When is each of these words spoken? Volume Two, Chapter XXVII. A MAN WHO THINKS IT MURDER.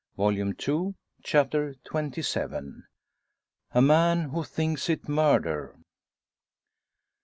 Volume 0.17 0.53
Two, 0.55 0.95
Chapter 1.21 1.75
XXVII. 1.85 2.85
A 3.73 3.81
MAN 3.83 4.29
WHO 4.29 4.43
THINKS 4.43 4.89
IT 4.89 5.07
MURDER. 5.07 5.75